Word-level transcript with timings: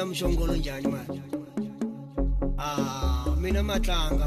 namjongolo 0.00 0.56
njani 0.56 0.88
manje 0.88 1.22
ah 2.58 3.24
minamatang. 3.40 4.19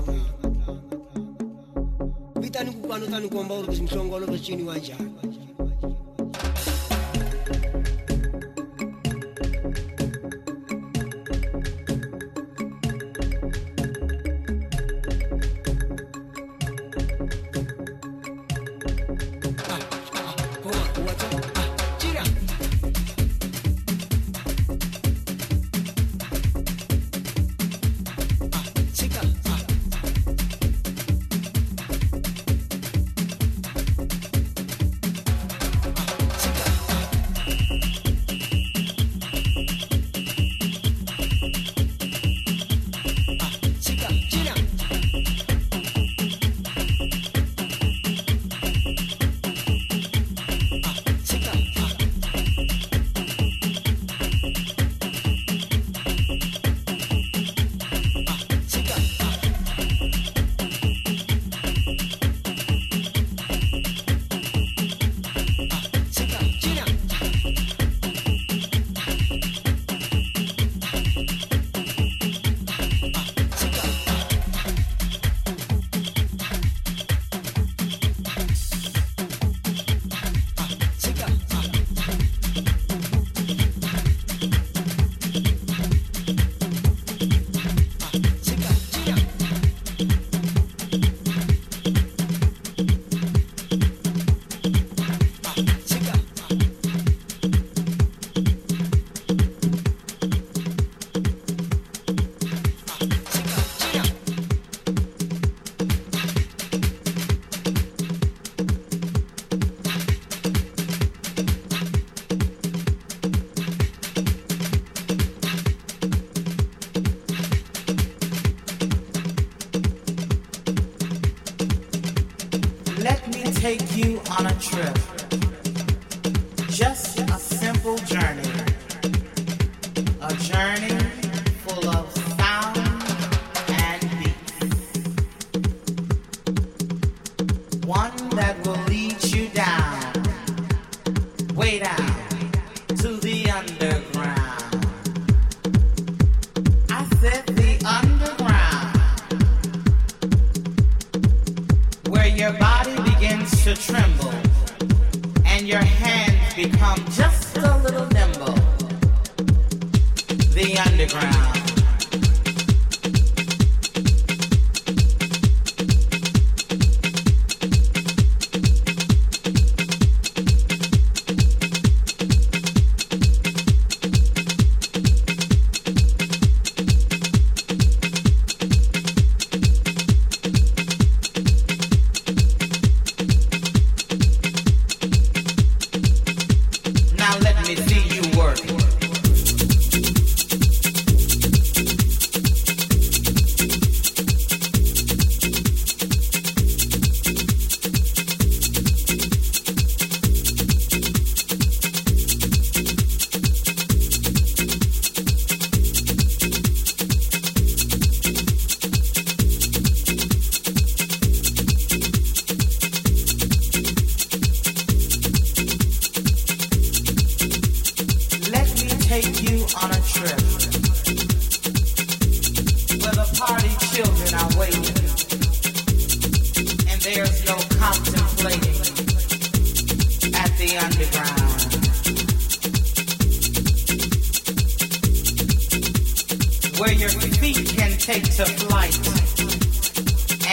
Take 238.04 238.24
to 238.24 238.44
flight. 238.44 238.94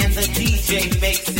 And 0.04 0.12
the 0.14 0.22
DJ 0.38 1.00
makes 1.00 1.28
it 1.30 1.39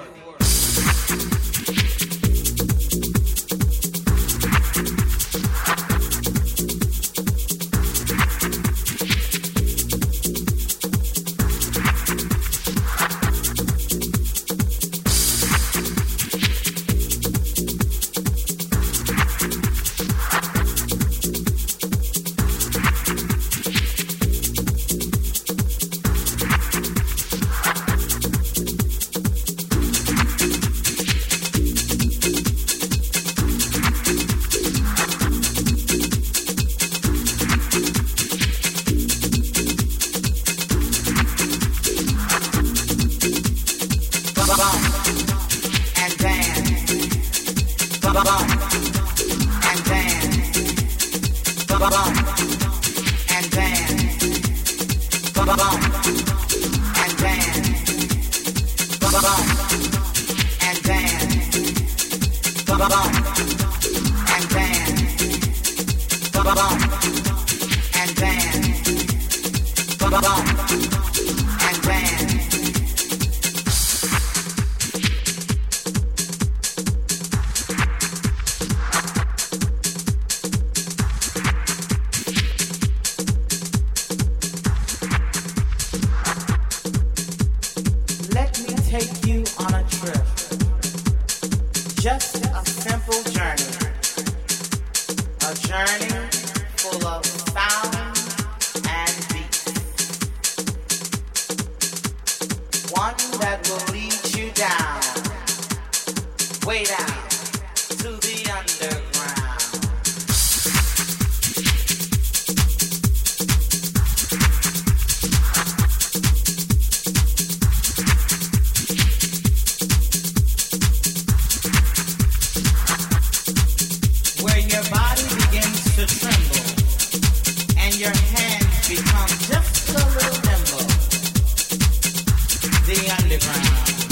ground. 133.41 134.10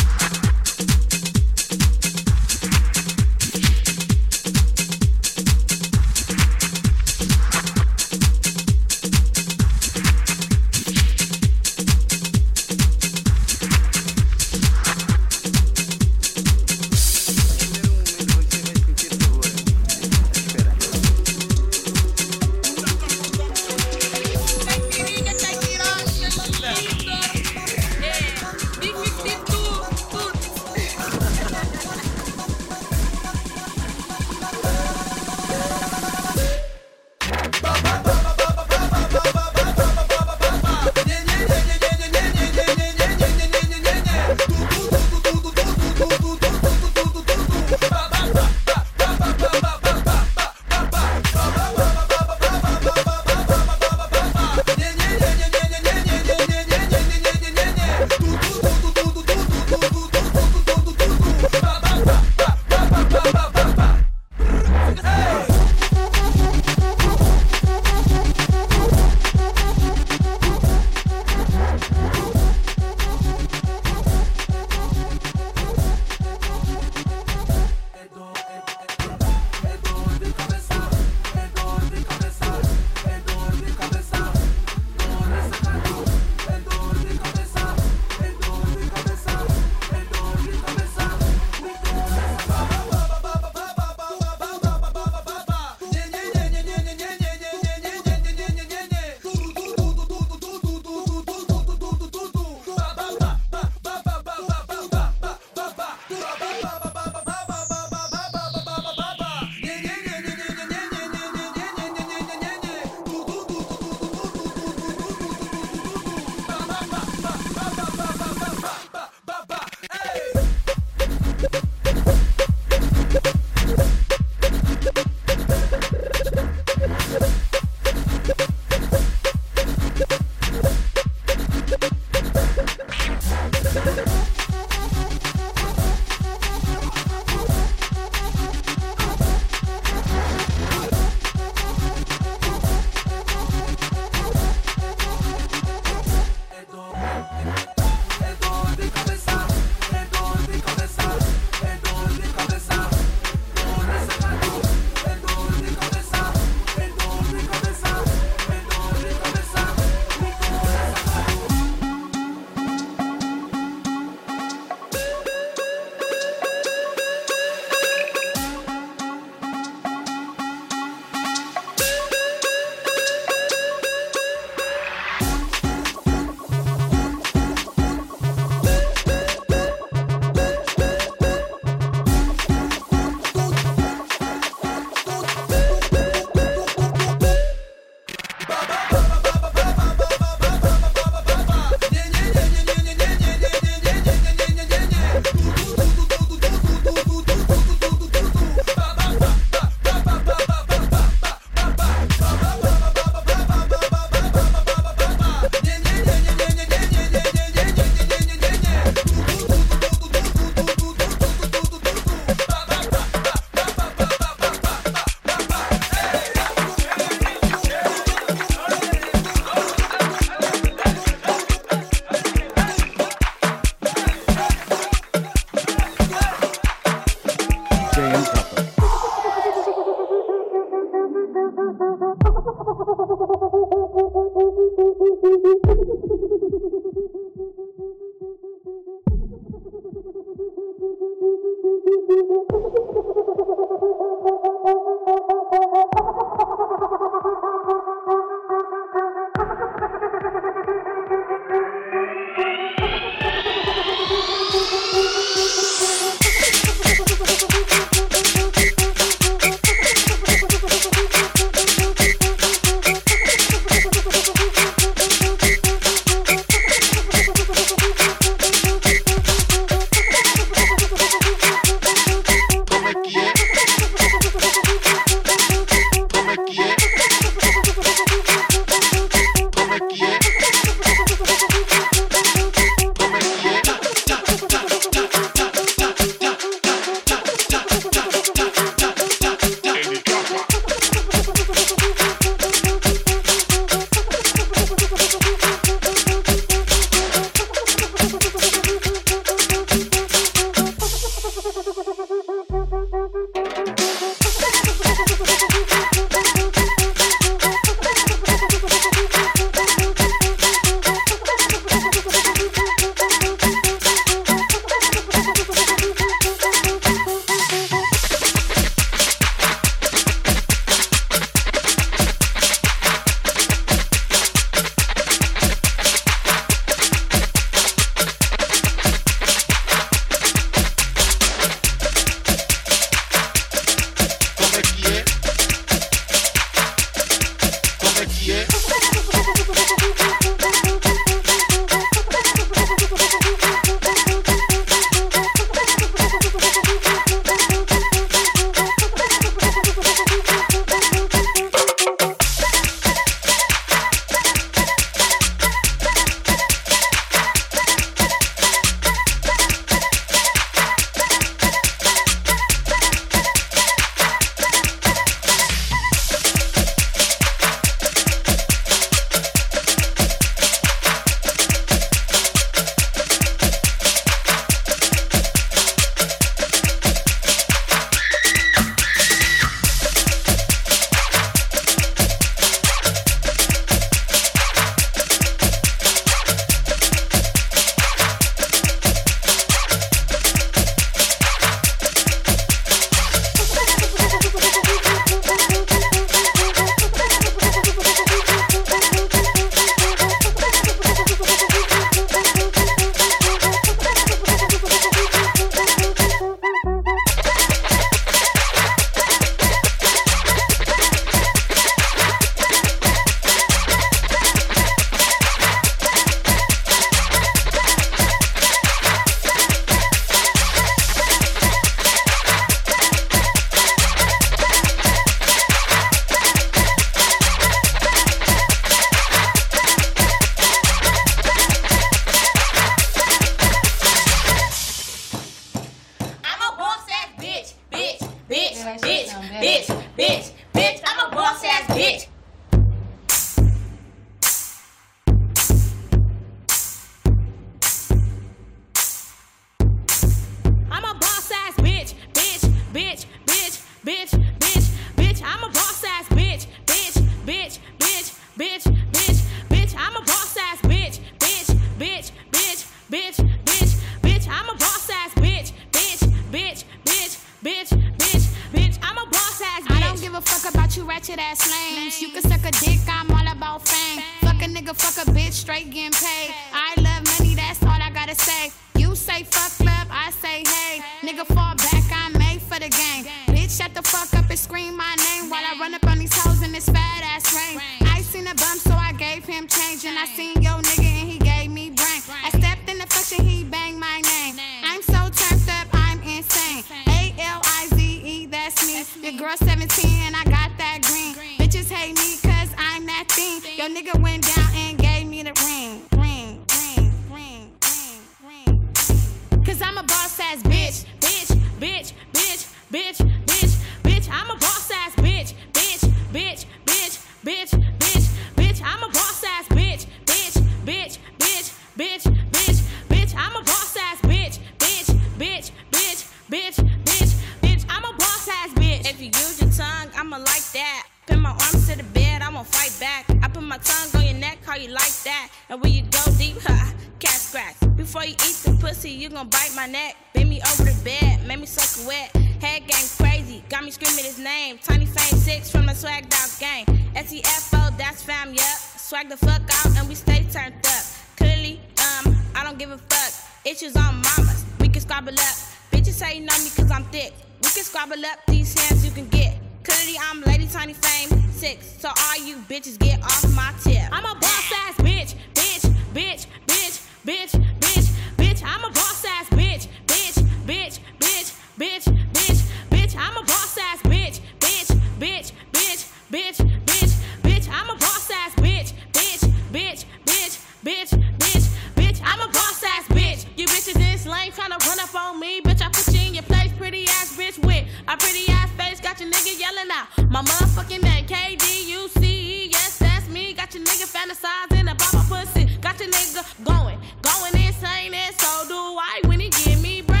Bitch, 580.80 581.18
bitch, 581.18 581.48
bitch. 581.74 582.00
I'm 582.04 582.20
a 582.20 582.26
boss 582.26 582.62
ass 582.62 582.86
bitch. 582.88 583.26
You 583.36 583.46
bitches 583.46 583.74
this 583.74 584.06
lame 584.06 584.32
tryna 584.32 584.58
run 584.66 584.80
up 584.80 584.94
on 584.94 585.20
me, 585.20 585.40
bitch. 585.40 585.62
I 585.62 585.68
put 585.68 585.92
you 585.94 586.00
in 586.08 586.14
your 586.14 586.22
place, 586.24 586.52
pretty 586.56 586.84
ass 586.84 587.16
bitch 587.16 587.38
with 587.44 587.66
a 587.88 587.96
pretty 587.96 588.30
ass 588.32 588.50
face. 588.52 588.80
Got 588.80 589.00
your 589.00 589.10
nigga 589.10 589.38
yelling 589.38 589.70
out 589.70 589.88
my 590.10 590.22
motherfucking 590.22 590.82
name, 590.82 591.06
K 591.06 591.36
D 591.36 591.72
U 591.72 591.88
C 591.88 592.44
E. 592.44 592.48
Yes, 592.50 592.78
that's 592.78 593.08
me. 593.08 593.34
Got 593.34 593.54
your 593.54 593.64
nigga 593.64 593.86
fantasizing 593.92 594.70
about 594.72 594.94
my 594.94 595.04
pussy. 595.08 595.46
Got 595.60 595.78
your 595.80 595.90
nigga 595.90 596.24
going, 596.44 596.78
going 597.02 597.34
insane, 597.34 597.94
and 597.94 598.14
so 598.16 598.48
do 598.48 598.54
I 598.54 599.00
when 599.06 599.20
he 599.20 599.28
give 599.28 599.60
me 599.60 599.82
brain. 599.82 600.00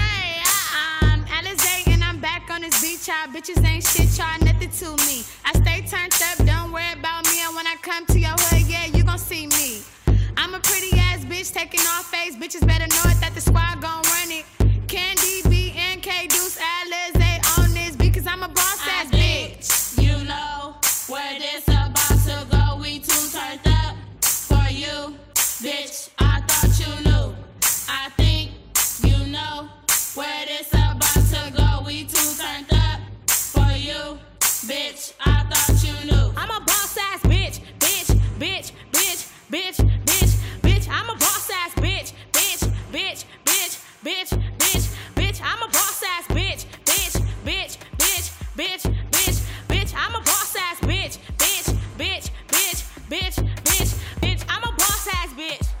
I'm 0.72 1.24
Alizé 1.26 1.92
and 1.92 2.02
I'm 2.02 2.20
back 2.20 2.50
on 2.50 2.62
this 2.62 2.80
beach. 2.80 3.08
Y'all 3.08 3.28
bitches 3.28 3.62
ain't 3.66 3.84
shit, 3.86 4.16
y'all 4.16 4.40
nothing 4.44 4.70
to 4.70 4.96
me. 5.04 5.24
I 5.44 5.52
stay 5.60 5.84
turned 5.86 6.14
up, 6.28 6.46
don't 6.46 6.72
worry 6.72 6.92
about 6.92 7.24
me. 7.26 7.42
And 7.44 7.54
when 7.54 7.66
I 7.66 7.76
come 7.82 8.06
to 8.06 8.18
your 8.18 8.36
hood, 8.38 8.69
I'm 10.42 10.54
a 10.54 10.60
pretty 10.60 10.96
ass 10.98 11.22
bitch 11.26 11.52
taking 11.52 11.80
off 11.80 12.06
face. 12.06 12.34
Bitches 12.34 12.66
better 12.66 12.86
know 12.86 13.10
it 13.10 13.20
that 13.20 13.32
the 13.34 13.42
squad 13.42 13.82
gon' 13.82 14.00
run 14.00 14.30
it. 14.30 14.46
Candy 14.88 15.42
B 15.50 15.74
and 15.76 16.02
K 16.02 16.26
Deuce 16.28 16.56
Alizé 16.56 17.58
on 17.58 17.74
this 17.74 17.94
because 17.94 18.26
I'm 18.26 18.42
a 18.42 18.48
boss 18.48 18.80
I 18.86 19.02
ass 19.02 19.10
think 19.10 19.58
bitch. 19.58 20.02
You 20.02 20.24
know 20.24 20.76
where 21.08 21.38
this 21.38 21.68
about 21.68 21.94
to 22.24 22.46
go. 22.50 22.80
We 22.80 23.00
too 23.00 23.28
turned 23.28 23.60
up 23.66 23.96
for 24.22 24.64
you, 24.72 25.14
bitch. 25.60 26.08
I 26.18 26.40
thought 26.48 26.72
you 26.80 27.04
knew. 27.04 27.36
I 27.90 28.08
think 28.16 28.52
you 29.04 29.30
know 29.30 29.68
where 30.14 30.46
this 30.46 30.68
about 30.72 31.20
to 31.34 31.52
go. 31.54 31.84
We 31.84 32.04
too 32.04 32.32
turned 32.40 32.72
up 32.72 33.00
for 33.28 33.70
you, 33.76 34.18
bitch. 34.64 35.12
I 35.20 35.44
thought 35.52 35.84
you 35.84 36.10
knew. 36.10 36.32
I'm 36.34 36.50
a 36.50 36.60
boss 36.64 36.96
ass 36.96 37.20
bitch, 37.24 37.60
bitch, 37.78 38.18
bitch, 38.38 38.72
bitch, 38.90 39.28
bitch, 39.50 39.76
bitch. 39.76 40.09
Bitch, 42.90 43.24
bitch, 43.44 43.78
bitch, 44.04 44.30
bitch, 44.58 44.94
bitch. 45.14 45.40
I'm 45.42 45.62
a 45.62 45.66
boss 45.66 46.02
ass 46.02 46.26
bitch, 46.28 46.66
bitch, 46.84 47.20
bitch, 47.44 47.78
bitch, 47.96 48.30
bitch, 48.56 48.82
bitch, 49.10 49.40
bitch. 49.68 49.94
I'm 49.96 50.14
a 50.14 50.18
boss 50.18 50.56
ass 50.56 50.80
bitch, 50.80 51.18
bitch, 51.38 51.76
bitch, 51.96 52.30
bitch, 52.48 52.82
bitch, 53.08 53.36
bitch, 53.64 53.94
bitch. 54.20 54.44
I'm 54.48 54.62
a 54.64 54.72
boss 54.72 55.08
ass 55.08 55.32
bitch. 55.34 55.79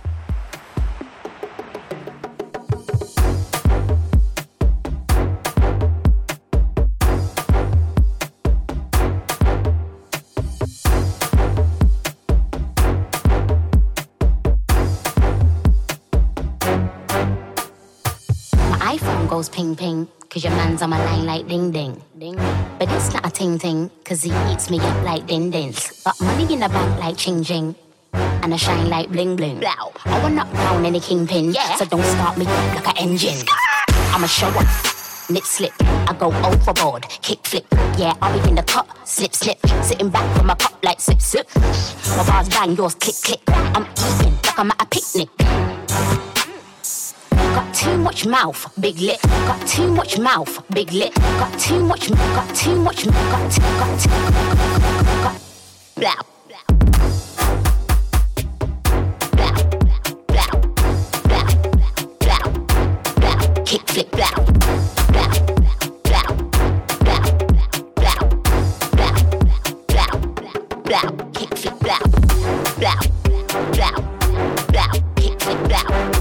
Ping 19.48 19.74
ping, 19.74 20.06
cause 20.28 20.44
your 20.44 20.52
man's 20.52 20.82
on 20.82 20.90
my 20.90 21.02
line 21.04 21.24
like 21.24 21.48
ding 21.48 21.70
ding. 21.72 22.02
Ding. 22.18 22.36
But 22.78 22.90
it's 22.90 23.12
not 23.12 23.26
a 23.26 23.30
ting 23.30 23.58
ting, 23.58 23.90
cause 24.04 24.22
he 24.22 24.30
eats 24.52 24.68
me 24.70 24.78
up 24.80 25.04
like 25.04 25.26
din 25.26 25.50
dins. 25.50 26.02
Got 26.04 26.20
money 26.20 26.52
in 26.52 26.60
the 26.60 26.68
bank 26.68 27.00
like 27.00 27.16
ching 27.16 27.42
ching. 27.42 27.74
And 28.12 28.52
I 28.52 28.56
shine 28.56 28.88
like 28.88 29.08
bling 29.10 29.36
bling. 29.36 29.60
Blow. 29.60 29.92
I 30.04 30.22
will 30.22 30.30
knock 30.30 30.52
down 30.52 30.84
any 30.84 31.00
kingpin, 31.00 31.52
yeah. 31.52 31.76
So 31.76 31.84
don't 31.84 32.04
start 32.04 32.36
me 32.38 32.46
up 32.46 32.74
like 32.74 32.88
an 32.88 33.08
engine. 33.08 33.46
I'm 33.88 34.24
a 34.24 34.28
show 34.28 34.48
up. 34.48 34.66
Nip 35.30 35.44
slip, 35.44 35.72
I 35.80 36.14
go 36.18 36.32
overboard, 36.44 37.06
kick 37.22 37.46
flip. 37.46 37.64
Yeah, 37.96 38.14
I'll 38.20 38.36
be 38.42 38.48
in 38.48 38.56
the 38.56 38.64
cup, 38.64 38.88
slip 39.06 39.32
slip. 39.32 39.58
Sitting 39.82 40.10
back 40.10 40.36
from 40.36 40.48
my 40.48 40.54
cup 40.56 40.82
like 40.82 41.00
sip 41.00 41.20
sip. 41.20 41.48
My 41.54 42.24
bars 42.26 42.48
bang, 42.48 42.74
yours 42.74 42.94
click 42.96 43.16
click. 43.22 43.40
I'm 43.48 43.86
eating 43.92 44.34
like 44.44 44.58
I'm 44.58 44.70
at 44.72 44.82
a 44.82 44.86
picnic. 44.86 46.29
Got 47.54 47.74
too 47.74 47.96
much 47.98 48.26
mouth, 48.26 48.72
big 48.80 48.98
lip. 49.00 49.20
Got 49.22 49.66
too 49.66 49.90
much 49.92 50.18
mouth, 50.18 50.62
big 50.70 50.92
lip. 50.92 51.14
Got 51.14 51.58
too 51.58 51.84
much, 51.84 52.08
got 52.10 52.54
too 52.54 52.76
much, 52.76 53.04
got 53.06 53.50
too, 53.50 53.60
got 53.60 54.00
too, 54.00 54.10
got 55.24 55.36
blah. 55.96 56.14
Blah, 59.32 59.54
blah, 59.76 60.46
blah, 61.28 61.46
blah, 62.20 62.42
blah. 63.20 63.38
Kick 63.64 63.88
flip, 63.88 64.10
blah, 64.12 64.30
blah, 65.12 65.28
blah, 66.04 66.22
blah, 67.00 67.20
blah, 67.20 67.22
blah, 68.96 69.16
blah, 69.88 70.10
blah. 70.84 71.06
Kick 71.34 71.52
flip, 71.58 71.76
blah, 71.80 71.98
blah, 72.78 72.96
blah, 73.72 73.94
blah. 74.72 74.88
Kick 75.16 75.40
flip, 75.40 75.58
blah, 75.68 76.19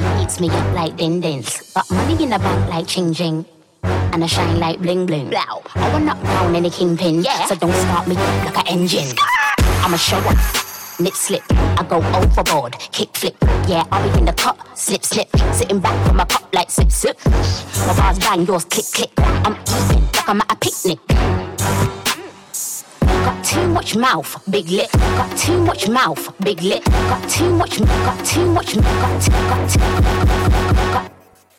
he 0.00 0.22
eats 0.22 0.40
me 0.40 0.48
up 0.50 0.74
like 0.74 0.96
din 0.96 1.20
dins. 1.20 1.72
Got 1.74 1.90
money 1.90 2.22
in 2.22 2.30
the 2.30 2.38
bank 2.38 2.70
like 2.70 2.86
ching 2.86 3.12
ching. 3.12 3.44
And 3.82 4.24
I 4.24 4.26
shine 4.26 4.58
like 4.58 4.80
bling 4.80 5.06
bling. 5.06 5.30
Blow. 5.30 5.62
I 5.74 5.98
knock 5.98 6.22
down 6.22 6.54
any 6.56 6.70
kingpin, 6.70 7.22
yeah. 7.22 7.46
So 7.46 7.54
don't 7.54 7.72
start 7.72 8.08
me 8.08 8.14
like 8.14 8.58
an 8.58 8.66
engine. 8.66 9.16
I'm 9.58 9.94
a 9.94 9.98
show 9.98 10.18
off. 10.18 10.98
Nip 10.98 11.12
slip, 11.12 11.42
I 11.50 11.84
go 11.86 11.96
overboard, 12.16 12.72
kick 12.90 13.14
flip. 13.14 13.36
Yeah, 13.68 13.84
I'll 13.92 14.10
be 14.10 14.18
in 14.18 14.24
the 14.24 14.32
cup, 14.32 14.58
slip 14.74 15.04
slip. 15.04 15.28
Sitting 15.52 15.78
back 15.78 16.06
from 16.06 16.16
my 16.16 16.24
cup 16.24 16.48
like 16.54 16.70
sip 16.70 16.90
sip. 16.90 17.18
My 17.26 17.94
bars 17.96 18.18
bang, 18.18 18.46
yours 18.46 18.64
click 18.64 18.86
click. 18.94 19.10
I'm 19.18 19.52
eating 19.54 20.02
like 20.02 20.28
I'm 20.28 20.40
at 20.40 20.52
a 20.52 20.56
picnic. 20.56 21.45
Got 23.26 23.42
too 23.44 23.66
much 23.66 23.96
mouth, 23.96 24.40
big 24.48 24.68
lip. 24.68 24.92
Got 24.92 25.36
too 25.36 25.60
much 25.60 25.88
mouth, 25.88 26.32
big 26.44 26.62
lip. 26.62 26.84
Got 26.84 27.28
too 27.28 27.52
much, 27.52 27.80
got 27.80 28.24
too 28.24 28.46
much, 28.52 28.76
got 28.76 29.20
too, 29.20 29.32
got 29.32 29.68
too, 29.68 29.80
got. 30.92 31.10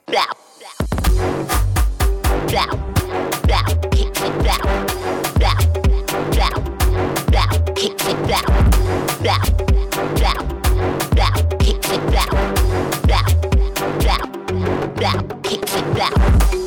Blow, 0.07 0.21
blow, 2.47 2.71
blow, 3.43 3.65
kick 3.91 4.15
flip, 4.15 4.33
blow, 4.43 4.61
blow, 5.35 5.57
blow, 6.31 6.55
blow, 7.27 7.49
kick 7.75 7.99
flip, 7.99 8.17
blow, 8.27 8.45
blow, 9.19 9.41
blow, 10.15 10.39
blow, 11.11 11.33
kick 11.59 11.83
flip, 11.83 12.01
blow, 12.07 12.29
blow, 13.03 13.25
blow, 13.99 14.23
blow, 14.95 15.17
kick 15.43 15.61
flip, 15.67 15.87
blow. 15.93 16.66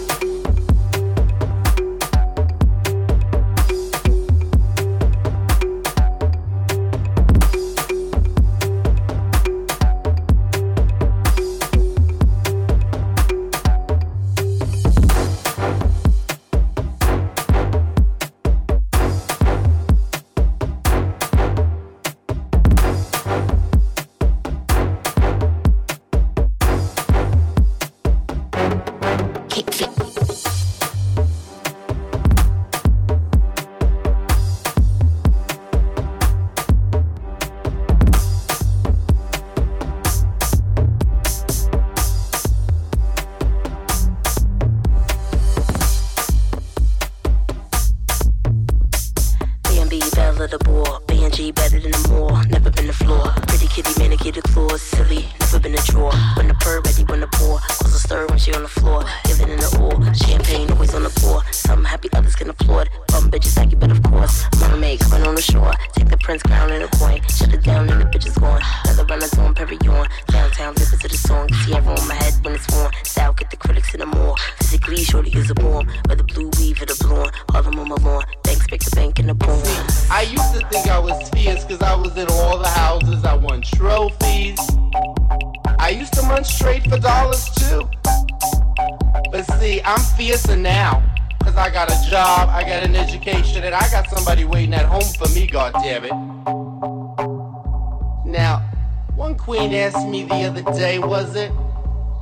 Queen 99.50 99.74
asked 99.74 100.06
me 100.06 100.22
the 100.22 100.44
other 100.44 100.62
day, 100.78 101.00
was 101.00 101.34
it? 101.34 101.50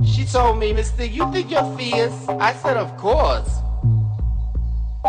She 0.03 0.25
told 0.25 0.59
me, 0.59 0.73
Mister, 0.73 1.05
you 1.05 1.31
think 1.31 1.51
you're 1.51 1.77
fierce? 1.77 2.27
I 2.27 2.55
said, 2.55 2.79
of 2.79 2.97
course. 2.97 3.51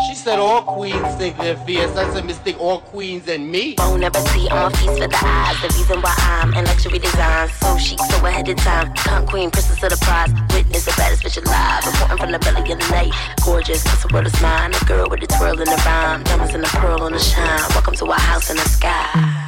She 0.05 0.15
said 0.15 0.37
all 0.37 0.61
queens 0.63 1.15
think 1.15 1.37
they're 1.37 1.55
fierce. 1.65 1.95
I 1.95 2.11
said, 2.13 2.25
mistake 2.25 2.59
all 2.59 2.81
queens 2.81 3.25
and 3.29 3.49
me. 3.49 3.75
Bon 3.75 4.03
appetit 4.03 4.51
on 4.51 4.69
my 4.69 4.77
feast 4.77 4.99
for 4.99 5.07
the 5.07 5.19
eyes. 5.23 5.61
The 5.61 5.67
reason 5.77 6.01
why 6.01 6.13
I'm 6.17 6.53
in 6.55 6.65
luxury 6.65 6.99
design. 6.99 7.47
So 7.61 7.77
chic, 7.77 7.99
so 7.99 8.25
ahead 8.25 8.49
of 8.49 8.57
time. 8.57 8.93
Cunt 8.95 9.29
queen, 9.29 9.49
princess 9.49 9.81
of 9.81 9.89
the 9.89 10.05
prize. 10.05 10.33
Witness 10.53 10.83
the 10.83 10.93
baddest 10.97 11.23
bitch 11.23 11.41
alive. 11.41 11.85
Reporting 11.85 12.17
from 12.17 12.31
the 12.33 12.39
belly 12.39 12.69
of 12.73 12.79
the 12.79 12.87
night. 12.91 13.13
Gorgeous, 13.45 13.81
cause 13.83 14.03
the 14.03 14.13
world 14.13 14.27
is 14.27 14.41
mine. 14.41 14.73
A 14.73 14.85
girl 14.85 15.07
with 15.09 15.23
a 15.23 15.27
twirl 15.27 15.57
in 15.57 15.69
the 15.71 15.81
rhyme. 15.85 16.23
Diamonds 16.25 16.53
in 16.53 16.59
the 16.59 16.67
pearl 16.67 17.01
on 17.01 17.13
the 17.13 17.19
shine. 17.19 17.61
Welcome 17.69 17.95
to 17.95 18.05
our 18.11 18.19
house 18.19 18.49
in 18.49 18.57
the 18.57 18.67
sky. 18.67 19.38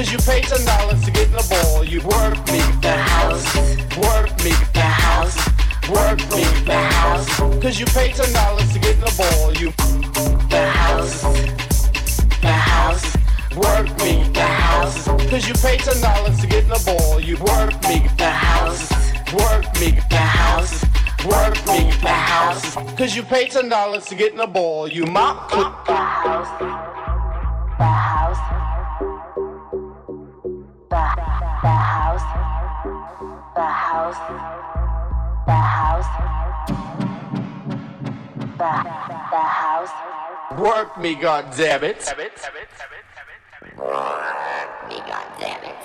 Cause 0.00 0.12
you 0.12 0.18
paid 0.20 0.44
ten 0.44 0.64
dollars 0.64 1.04
to 1.04 1.10
get 1.10 1.26
in 1.26 1.32
the 1.32 1.46
ball. 1.50 1.84
You 1.84 2.00
work 2.00 2.38
me, 2.50 2.60
The 2.80 2.96
house. 2.96 3.44
work 3.98 4.30
me, 4.42 4.52
The 4.72 4.80
house. 4.80 5.36
work 5.90 6.18
me, 6.34 6.44
The 6.64 6.78
house. 6.96 7.36
cause 7.60 7.78
you 7.78 7.84
paid 7.84 8.14
ten 8.14 8.32
dollars 8.32 8.72
to 8.72 8.78
get 8.78 8.94
in 8.94 9.00
the 9.00 9.14
ball. 9.20 9.52
You 9.60 9.72
The 10.48 10.64
house. 10.70 11.20
The 12.40 12.48
house. 12.48 13.04
work 13.54 13.88
me, 14.00 14.24
The 14.32 14.40
house. 14.40 15.04
cause 15.28 15.46
you 15.46 15.52
pay 15.52 15.76
ten 15.76 16.00
dollars 16.00 16.40
to 16.40 16.46
get 16.46 16.62
in 16.64 16.70
the 16.70 16.82
ball. 16.86 17.20
You 17.20 17.36
work 17.36 17.74
me, 17.86 18.08
The 18.16 18.30
house. 18.30 18.90
work 19.34 19.66
me, 19.80 19.90
The 20.08 20.16
house. 20.16 20.82
work 21.26 21.56
me, 21.66 21.90
The 22.00 22.08
house. 22.08 22.74
cause 22.96 23.14
you 23.14 23.22
pay 23.22 23.48
ten 23.48 23.68
dollars 23.68 24.06
to 24.06 24.14
get 24.14 24.32
in 24.32 24.38
the 24.38 24.46
ball. 24.46 24.88
You 24.88 25.04
mop, 25.04 25.50
The 25.50 25.94
house. 25.94 26.48
The 27.76 27.84
house. 27.84 28.79
Work 40.56 40.96
me, 40.98 41.14
goddammit. 41.14 42.00
Me, 44.88 44.96
goddammit. 45.10 45.82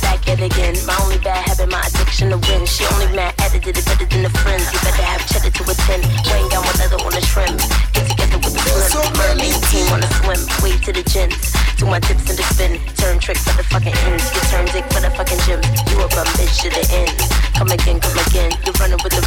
Back 0.00 0.28
at 0.28 0.40
it 0.40 0.52
again. 0.52 0.74
My 0.86 0.96
only 1.02 1.18
bad 1.18 1.46
habit, 1.48 1.70
my 1.70 1.80
addiction 1.86 2.30
to 2.30 2.38
win. 2.38 2.64
She 2.66 2.84
only 2.94 3.14
mad 3.14 3.34
at 3.40 3.54
it, 3.54 3.62
did 3.62 3.76
it 3.76 3.84
better 3.84 4.06
than 4.06 4.22
the 4.22 4.30
friends. 4.30 4.72
You 4.72 4.78
better 4.80 5.02
have 5.02 5.26
cheddar 5.28 5.50
to 5.50 5.62
attend. 5.70 6.04
Wayne 6.32 6.48
got 6.48 6.64
one 6.64 6.76
leather 6.78 6.96
on 7.04 7.12
the 7.12 7.20
trim. 7.20 7.56
Get 7.92 8.08
together 8.08 8.25
slim. 8.58 9.12
Mermaid 9.16 9.58
team 9.68 9.86
the 10.00 10.08
swim. 10.22 10.40
Wave 10.62 10.80
to 10.84 10.92
the 10.92 11.02
gins. 11.02 11.52
Do 11.76 11.86
my 11.86 12.00
tips 12.00 12.30
in 12.30 12.36
the 12.36 12.46
spin. 12.54 12.80
Turn 12.96 13.18
trick 13.18 13.36
for 13.38 13.56
the 13.56 13.64
fucking 13.64 13.94
ends. 14.08 14.24
Get 14.32 14.44
turned 14.48 14.70
dick 14.72 14.86
for 14.92 15.00
the 15.00 15.10
fucking 15.10 15.40
gym. 15.44 15.60
You 15.90 16.04
a 16.04 16.08
bum 16.08 16.26
bitch 16.38 16.64
to 16.64 16.68
the 16.70 16.84
end. 16.94 17.12
Come 17.54 17.68
again, 17.68 18.00
come 18.00 18.18
again. 18.28 18.50
You 18.64 18.72
running 18.80 19.00
with 19.04 19.12
the 19.12 19.24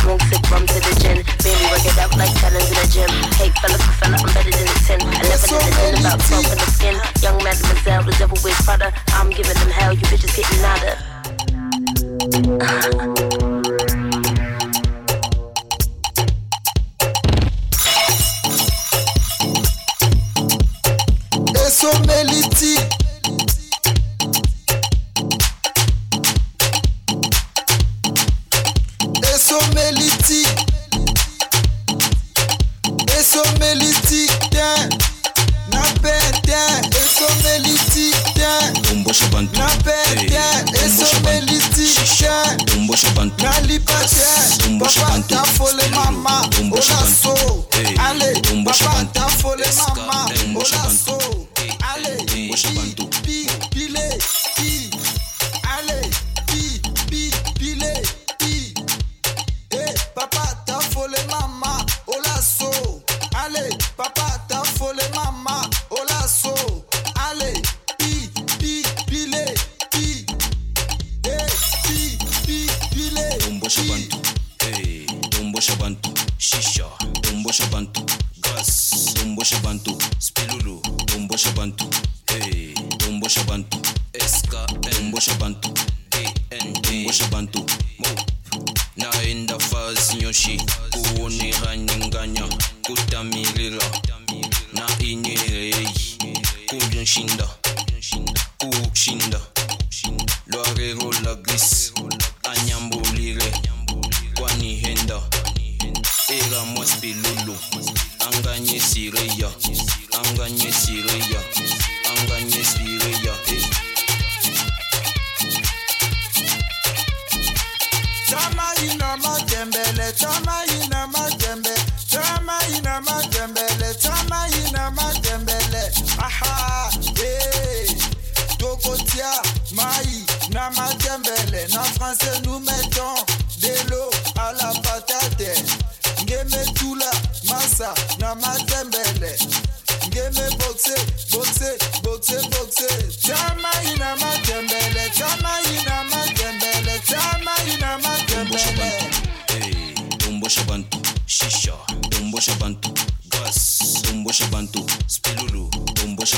tombosha 152.39 152.55
bantu 152.59 152.93
gas. 153.29 154.01
Tombosha 154.01 154.45
bantu 154.47 154.85
spilulu. 155.07 155.69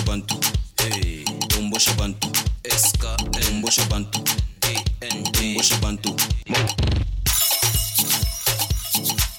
Bantu 0.07 0.35
hey. 0.77 1.23
Bantu 5.81 6.15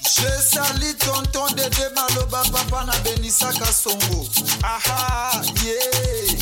je 0.03 0.29
sali 0.41 0.93
tonton 0.99 1.55
dede 1.55 1.89
maloba 1.95 2.43
papa 2.51 2.85
na 2.85 2.93
benisaka 3.03 3.65
songo. 3.65 4.27
Aha 4.63 5.41
yeah. 5.63 6.37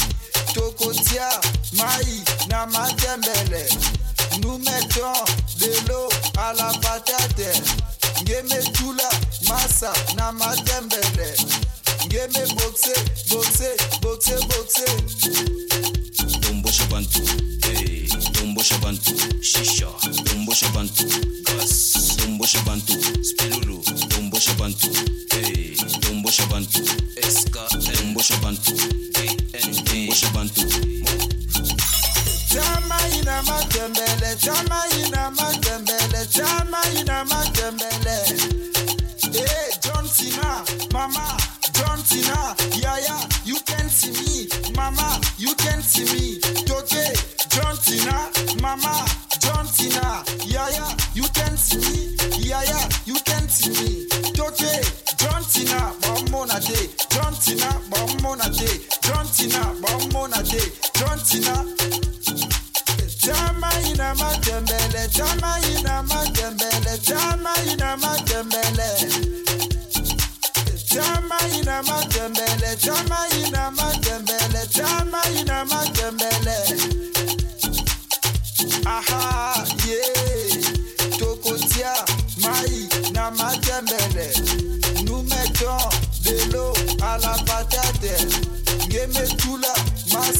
tokotia 0.53 1.29
mai 1.73 2.23
na 2.47 2.65
matembele. 2.67 3.65
Nous 4.41 4.57
mettons 4.59 5.25
de 5.57 5.89
l'eau 5.89 6.09
à 6.37 6.53
la 6.53 6.71
patate. 6.79 7.61
Ngemetula 8.21 9.09
Barca 9.79 9.93
na 10.15 10.31
Madembele. 10.33 11.35
Ngeme 12.05 12.45
boxe, 12.55 12.93
boxe, 13.29 13.75
boxe, 14.01 14.35
boxe. 14.47 14.85
Dumbo 16.41 16.69
Shabantu, 16.71 17.19
hey. 17.65 18.07
Dumbo 18.33 18.61
Shabantu, 18.63 19.11
Shisha. 19.41 19.87
Dumbo 20.25 20.53
Shabantu, 20.53 21.05
Gas. 21.45 22.17
Dumbo 22.17 22.45
Shabantu, 22.45 22.93
Spirulu. 23.23 23.81
Dumbo 24.09 24.37
Shabantu, 24.39 24.87
hey. 25.33 25.75
Dumbo 26.01 26.29
Shabantu, 26.29 26.81
Eska. 27.15 27.67
Dumbo 27.95 28.21
Shabantu, 28.21 28.71
AND. 29.15 29.85
Dumbo 29.85 30.13
Shabantu, 30.13 30.61
Chama 32.51 32.97
ina 33.17 33.41
matembele, 33.43 34.35
chama 34.43 34.83
ina 34.99 35.31
matembele. 35.31 35.60
mona 56.41 56.59
jay 56.59 56.89
jontina 57.13 57.69
gbọ 57.87 57.99
mona 58.23 58.45
jay 58.57 58.75
jontina 59.05 59.61
gbọ 59.79 59.91
mona 60.13 60.39
jay 60.49 60.67
jontina 60.97 61.53
jamaina 63.23 64.07
ma 64.19 64.29
tẹmbẹlẹ 64.45 65.03
jamaina 65.15 65.93
ma 66.09 66.19
tẹmbẹlẹ. 66.35 66.60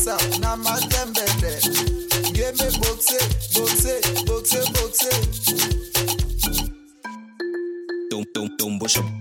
south, 0.03 0.39
na 0.39 0.55
mazembele. 0.57 1.59
Yeme 2.33 2.67
boxe, 2.79 3.17
boxe, 3.53 4.01
boxe, 4.25 5.09
don't 8.09 8.57
don't 8.57 8.79
bush 8.79 8.97
up. 8.97 9.20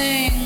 nothing 0.00 0.39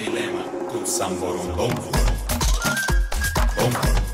y 0.00 0.04
Fuerte 0.04 0.10
Dilema 0.10 0.44
con 0.70 0.86
San 0.86 1.18
Borondón. 1.20 1.74
Don, 3.56 4.09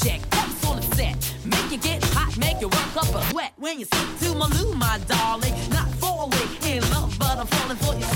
to 0.00 0.08
the 0.08 0.66
on 0.66 0.76
the 0.76 0.96
set. 0.96 1.34
Make 1.44 1.70
you 1.70 1.78
get 1.78 2.02
hot, 2.14 2.36
make 2.38 2.60
you 2.60 2.68
work 2.68 2.96
up 2.96 3.14
a 3.14 3.22
sweat. 3.30 3.52
When 3.58 3.78
you 3.78 3.86
sit 3.86 4.18
to 4.20 4.34
my 4.34 4.46
loo, 4.48 4.74
my 4.74 4.98
darling. 5.06 5.54
Not 5.70 5.88
falling 6.00 6.48
in 6.64 6.82
love, 6.90 7.16
but 7.18 7.38
I'm 7.38 7.46
falling 7.46 7.76
for 7.76 7.94
you. 7.94 8.06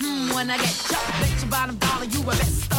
Hmm, 0.00 0.34
when 0.34 0.50
I 0.50 0.56
get 0.56 0.74
chopped, 0.88 1.20
bet 1.20 1.40
your 1.40 1.50
bottom 1.50 1.76
dollar 1.76 2.04
you 2.04 2.20
were 2.22 2.32
best 2.32 2.69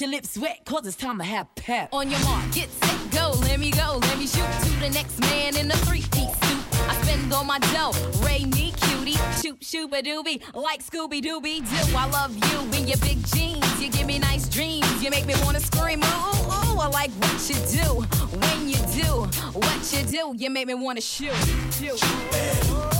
Your 0.00 0.08
lips 0.08 0.38
wet, 0.38 0.64
cause 0.64 0.86
it's 0.86 0.96
time 0.96 1.18
to 1.18 1.24
have 1.24 1.54
pep. 1.56 1.90
On 1.92 2.10
your 2.10 2.20
mark, 2.20 2.50
get 2.52 2.70
set, 2.70 3.10
go, 3.10 3.32
let 3.42 3.60
me 3.60 3.70
go, 3.70 3.98
let 4.00 4.18
me 4.18 4.26
shoot 4.26 4.46
to 4.62 4.70
the 4.80 4.88
next 4.88 5.20
man 5.20 5.54
in 5.58 5.70
a 5.70 5.74
three-piece 5.76 6.32
suit. 6.40 6.88
I 6.88 6.98
spend 7.02 7.30
all 7.34 7.44
my 7.44 7.58
dough, 7.58 7.92
Ray 8.24 8.46
me 8.46 8.72
cutie, 8.80 9.18
shoot 9.42 9.60
shooba 9.60 10.02
doobie, 10.02 10.42
like 10.54 10.82
Scooby 10.82 11.20
Dooby 11.20 11.58
Doo. 11.68 11.96
I 11.96 12.08
love 12.08 12.34
you 12.34 12.78
in 12.78 12.88
your 12.88 12.96
big 12.96 13.22
jeans, 13.26 13.82
you 13.82 13.90
give 13.90 14.06
me 14.06 14.18
nice 14.18 14.48
dreams, 14.48 15.02
you 15.02 15.10
make 15.10 15.26
me 15.26 15.34
wanna 15.42 15.60
scream, 15.60 16.00
ooh, 16.02 16.06
ooh. 16.06 16.80
I 16.80 16.88
like 16.90 17.10
what 17.10 17.50
you 17.50 17.56
do, 17.56 18.00
when 18.38 18.68
you 18.70 18.78
do, 19.02 19.28
what 19.52 19.92
you 19.92 20.02
do, 20.06 20.34
you 20.34 20.48
make 20.48 20.66
me 20.66 20.72
wanna 20.72 21.02
shoot. 21.02 21.34
shoot. 21.74 21.98
Oh 22.02 22.99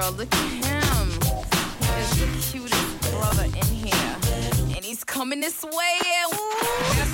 Girl, 0.00 0.12
look 0.12 0.34
at 0.34 0.50
him. 0.64 1.08
He 1.82 2.00
is 2.00 2.10
the 2.20 2.26
cutest 2.40 3.12
brother 3.12 3.44
in 3.44 3.66
here. 3.66 4.16
And 4.74 4.82
he's 4.82 5.04
coming 5.04 5.40
this 5.40 5.62
way. 5.62 6.00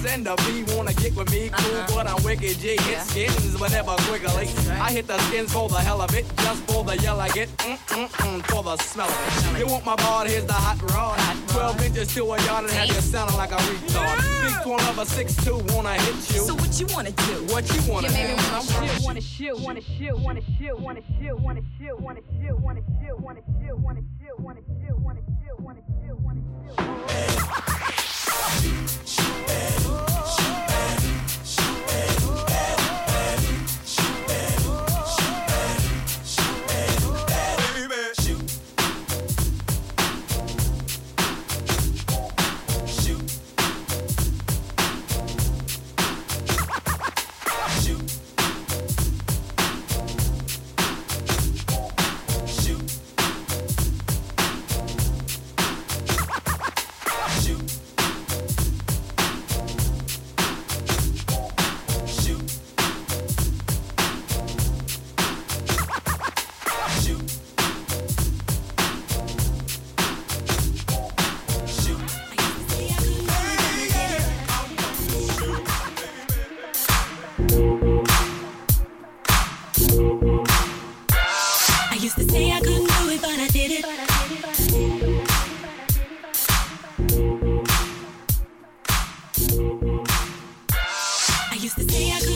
And 0.09 0.25
the 0.27 0.35
B 0.45 0.65
wanna 0.75 0.93
get 0.95 1.15
with 1.17 1.31
me, 1.31 1.51
cool, 1.53 1.85
but 1.97 2.07
I'm 2.07 2.23
wicked 2.23 2.59
G. 2.59 2.77
Hit 2.77 3.01
skins, 3.01 3.57
but 3.59 3.71
never 3.71 3.95
quickly. 4.09 4.49
I 4.81 4.91
hit 4.93 5.07
the 5.07 5.19
skins 5.29 5.53
for 5.53 5.69
the 5.69 5.79
hell 5.79 6.01
of 6.01 6.15
it, 6.15 6.25
just 6.39 6.63
for 6.71 6.85
the 6.85 6.97
yell 6.99 7.21
I 7.21 7.29
get, 7.29 7.49
mm 7.59 7.77
mm 7.77 8.09
mm, 8.09 8.47
for 8.47 8.63
the 8.63 8.77
smell 8.79 9.09
of 9.09 9.55
it. 9.55 9.59
You 9.61 9.67
want 9.67 9.85
my 9.85 9.97
bar? 9.97 10.27
Here's 10.27 10.45
the 10.45 10.53
hot 10.53 10.81
rod. 10.93 11.19
Twelve 11.49 11.83
inches 11.83 12.13
to 12.15 12.25
a 12.25 12.43
yard 12.45 12.65
and 12.65 12.73
have 12.73 12.89
you 12.89 13.01
sounding 13.01 13.37
like 13.37 13.53
a 13.53 13.57
retard. 13.57 14.19
Big 14.43 14.67
one 14.67 14.85
of 14.89 14.99
a 14.99 15.07
six 15.07 15.35
two 15.45 15.59
wanna 15.71 15.95
hit 15.95 16.15
you. 16.35 16.43
So 16.43 16.55
what 16.55 16.79
you 16.81 16.87
wanna 16.95 17.13
do? 17.13 17.35
What 17.53 17.65
you 17.75 17.81
wanna 17.91 18.09
do? 18.09 18.15
You 18.15 18.27
made 18.27 18.37
me 18.37 18.97
do? 18.99 19.05
wanna 19.05 19.21
shoot, 19.21 19.59
wanna 19.61 19.81
shoot, 19.81 20.19
wanna 20.19 20.43
shoot, 20.59 20.79
wanna 20.79 21.03
shoot, 21.19 21.39
wanna 21.41 21.63
shoot, 21.79 22.01
wanna 22.01 22.23
shoot, 22.41 22.51
wanna 22.51 22.83
shoot, 22.83 23.19
wanna 23.19 23.43
shoot, 23.63 23.79
wanna 23.79 24.03
shoot, 24.21 24.39
wanna 24.39 24.61
shoot, 24.81 24.99
wanna 24.99 25.21
shoot, 25.45 25.61
wanna 25.61 25.81
shoot, 26.07 26.21
wanna 26.21 26.43
shoot, 26.77 27.06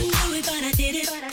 do 0.09 0.35
it, 0.35 0.47
but 0.47 0.65
I 0.65 0.73
did 0.73 0.95
it. 0.97 1.30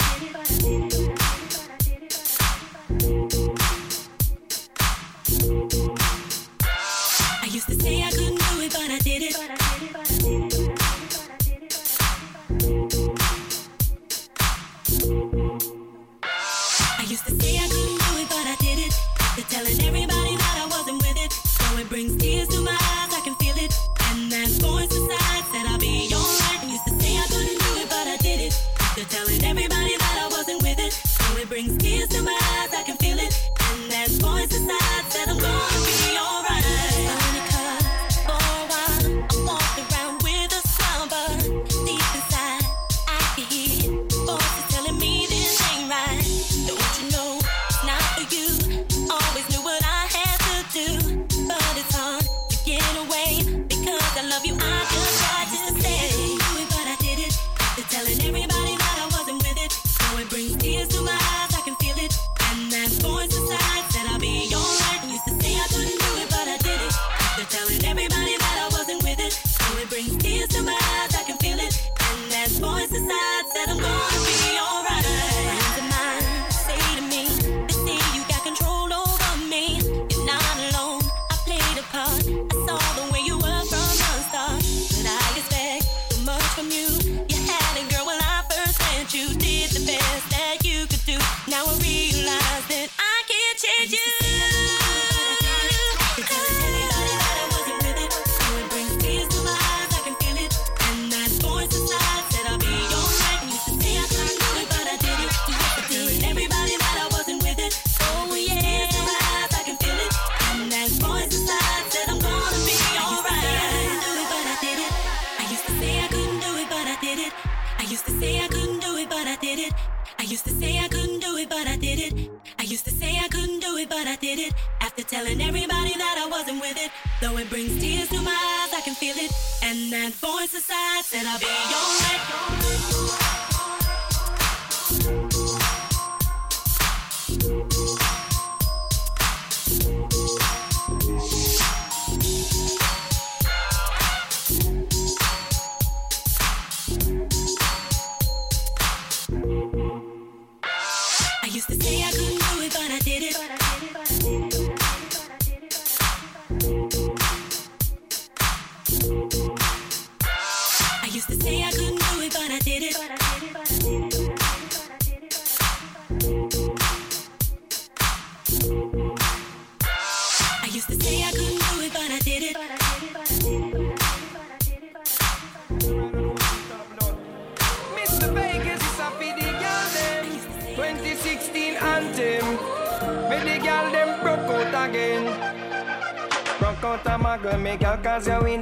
Used 151.57 151.69
to 151.69 151.75
say 151.83 152.03
I 152.03 152.11
couldn't 152.11 152.46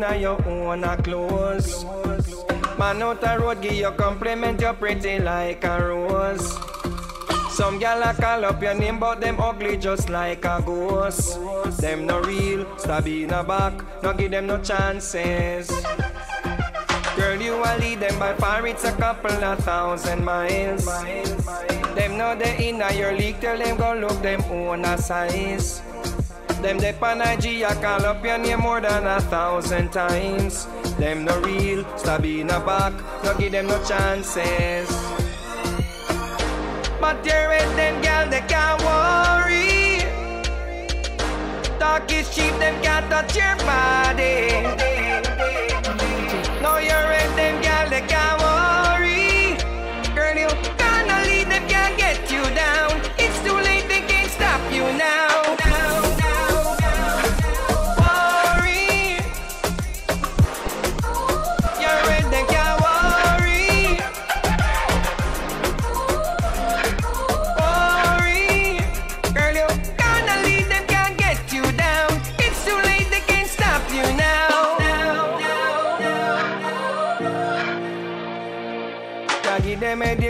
cause 0.02 0.20
you 0.20 0.28
in 0.32 0.38
a 0.38 0.38
your 0.38 0.48
own 0.48 0.84
a 0.84 0.98
clothes 0.98 1.86
Man 2.78 3.02
out 3.02 3.24
a 3.24 3.39
road, 3.39 3.62
give 3.62 3.74
you 3.74 3.91
compliment, 3.91 4.60
you're 4.60 4.74
pretty 4.74 5.20
like 5.20 5.64
a 5.64 5.88
rose 5.88 6.58
some 7.50 7.80
gal 7.80 8.04
a 8.04 8.14
call 8.14 8.43
up 8.43 8.62
your 8.62 8.74
name, 8.74 9.00
but 9.00 9.22
them 9.22 9.39
ugly 9.39 9.78
just 9.78 10.10
like 10.10 10.43
a 10.43 10.62
ghost. 10.66 11.39
Them 11.80 12.06
no 12.06 12.20
real, 12.20 12.68
stab 12.78 13.08
in 13.08 13.32
a 13.32 13.46
back, 13.46 13.82
no 14.04 14.12
give 14.12 14.32
them 14.32 14.48
no 14.48 14.60
chances. 14.60 15.72
Girl, 17.16 17.41
you 17.41 17.54
a 17.54 17.78
lead 17.80 18.02
them 18.02 18.20
by 18.20 18.34
far, 18.34 18.68
it's 18.68 18.84
a 18.84 18.91
couple 18.91 19.32
of 19.32 19.60
thousand 19.60 20.26
miles. 20.26 20.84
Them 21.96 22.18
know 22.18 22.36
they 22.36 22.68
in 22.68 22.82
a 22.82 22.91
your 22.91 23.14
league, 23.14 23.39
tell 23.39 23.58
them 23.58 23.78
go 23.78 23.93
look 23.93 24.22
them 24.22 24.43
own 24.52 24.84
a 24.84 24.98
size. 24.98 25.82
Them 26.66 26.80
they 26.80 26.93
pan 26.93 27.22
IG, 27.22 27.61
I 27.61 27.76
call 27.76 28.03
up 28.07 28.26
your 28.26 28.39
name 28.39 28.61
more 28.61 28.82
than 28.82 29.05
a 29.05 29.22
thousand 29.22 29.91
times. 29.91 30.66
Them 30.97 31.24
no 31.24 31.39
real, 31.41 31.86
stab 31.95 32.26
in 32.26 32.49
a 32.49 32.59
back, 32.59 32.91
no 33.24 33.38
give 33.38 33.51
them 33.51 33.68
no 33.68 33.78
chances. 33.84 34.89
But 36.99 37.24
you're 37.24 37.49
with 37.49 37.76
them 37.76 38.01
gal, 38.01 38.28
they 38.28 38.41
can't 38.49 38.82
worry. 38.82 39.99
Talk 41.78 42.11
is 42.11 42.34
cheap, 42.34 42.57
them 42.57 42.82
can't 42.82 43.11
touch 43.11 43.36
your 43.36 43.55
body. 43.57 44.63
No, 46.63 46.80
you're 46.80 47.14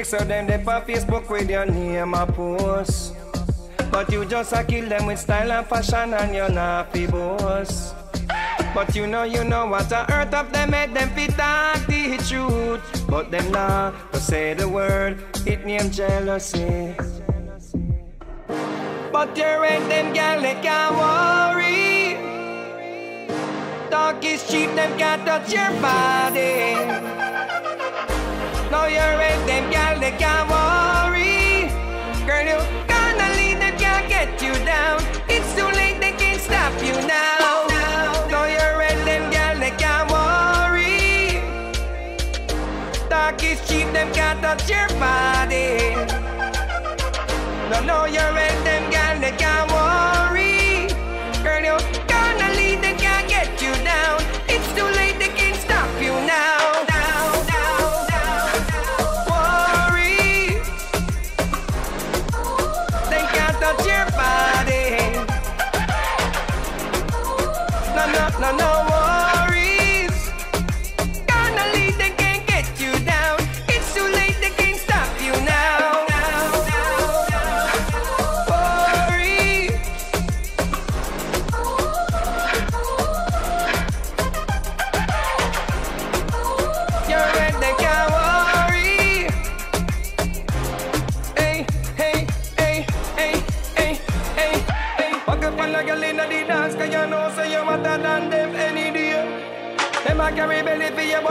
so 0.06 0.20
them 0.20 0.46
they 0.46 0.62
on 0.62 0.86
Facebook 0.86 1.28
with 1.30 1.50
your 1.50 1.66
name 1.66 2.14
a 2.14 2.28
post. 2.28 3.16
But 3.92 4.12
you 4.12 4.24
just 4.26 4.54
a 4.54 4.64
kill 4.64 4.88
them 4.88 5.08
with 5.08 5.18
style 5.18 5.52
and 5.52 5.66
fashion 5.66 6.14
and 6.14 6.36
you're 6.36 6.50
not 6.50 6.94
boss. 6.94 7.94
But 8.76 8.96
you 8.96 9.08
know, 9.08 9.24
you 9.24 9.44
know 9.44 9.66
what 9.66 9.92
a 9.92 10.06
earth 10.14 10.34
of 10.34 10.52
them 10.54 10.70
made 10.72 10.94
them 10.94 11.10
fit 11.10 11.32
talk 11.32 11.88
the 11.88 12.18
truth. 12.30 12.84
But 13.10 13.32
them 13.32 13.52
nah 13.52 13.92
to 14.12 14.20
say 14.20 14.54
the 14.54 14.70
word, 14.70 15.18
it 15.46 15.66
name 15.66 15.90
jealousy. 15.90 16.94
But 19.12 19.36
you 19.36 19.50
ain't 19.64 19.90
them 19.90 20.14
gal, 20.14 20.42
they 20.42 20.54
can't 20.62 20.94
worry. 21.02 22.14
Talk 23.90 24.24
is 24.24 24.46
cheap, 24.52 24.70
them 24.76 24.98
can't 25.00 25.26
touch 25.26 25.52
your 25.52 25.72
body. 25.82 27.25
Now 28.72 28.88
you're 28.88 29.18
with 29.18 29.48
them 29.48 29.72
gal, 29.72 30.00
they 30.00 30.12
can't 30.12 30.50
worry. 30.50 31.70
Girl, 32.26 32.46
you 32.52 32.60
gonna 32.88 33.30
lead 33.38 33.58
them, 33.62 33.78
can't 33.78 34.08
get 34.10 34.42
you 34.42 34.54
down. 34.66 35.02
It's 35.30 35.50
too 35.56 35.70
late, 35.80 36.00
they 36.02 36.14
can't 36.14 36.42
stop 36.42 36.74
you 36.84 36.96
now. 37.08 37.68
Now 38.34 38.46
you're 38.46 38.78
with 38.78 39.06
them 39.06 39.30
gal, 39.32 39.58
they 39.60 39.72
can't 39.84 40.10
worry. 40.12 41.40
Talk 43.10 43.44
is 43.44 43.60
cheap, 43.68 43.88
them 43.94 44.12
can't 44.14 44.42
touch 44.42 44.68
your 44.70 44.88
body. 45.00 45.96
No, 47.70 47.80
no, 47.92 48.06
you're 48.06 48.34
with 48.34 48.64
them 48.64 48.75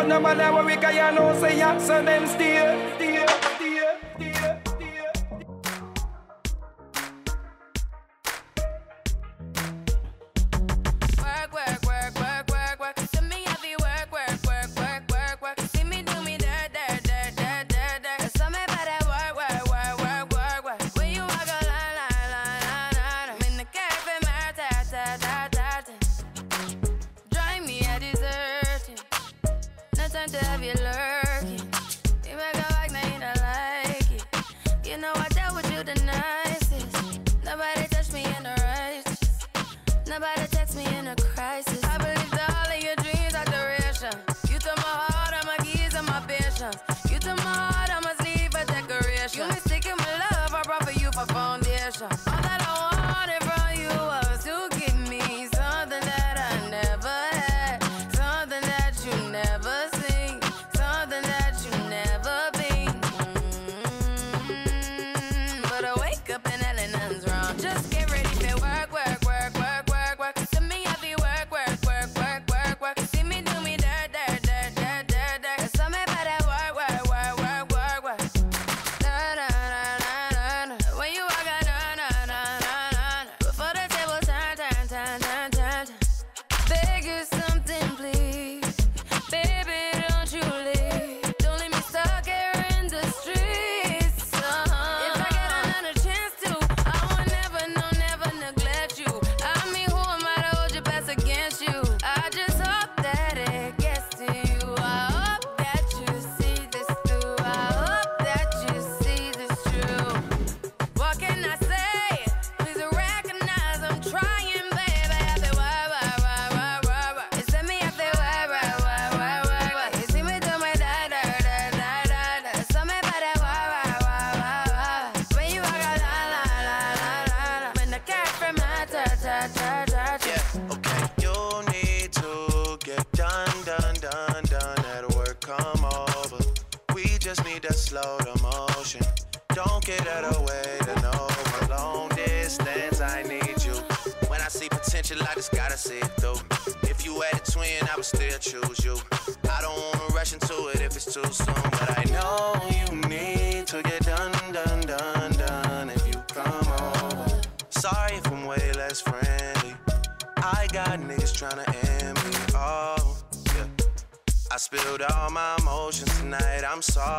no 0.09 0.21
matter 0.21 0.53
worry, 0.53 0.77
cause 0.77 0.95
you 0.95 1.13
know, 1.13 1.39
say 1.41 1.59
you, 1.59 1.81
so 1.81 2.03
them 2.03 2.27
steer, 2.27 2.97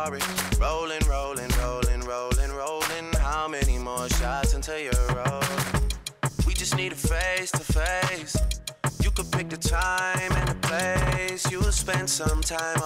sorry. 0.06 0.20
Rolling, 0.60 1.00
rolling, 1.08 1.50
rolling, 1.58 2.00
rolling, 2.00 2.52
rolling. 2.52 3.12
How 3.18 3.48
many 3.48 3.78
more 3.78 4.08
shots 4.08 4.54
until 4.54 4.78
you're 4.78 5.06
rolling? 5.08 5.90
We 6.46 6.54
just 6.54 6.76
need 6.76 6.92
a 6.92 6.96
face 6.96 7.50
to 7.52 7.60
face. 7.60 8.36
You 9.02 9.10
could 9.10 9.30
pick 9.32 9.48
the 9.48 9.56
time 9.56 10.32
and 10.32 10.48
the 10.48 10.54
place. 10.66 11.50
You'll 11.50 11.72
spend 11.72 12.08
some 12.08 12.40
time 12.40 12.80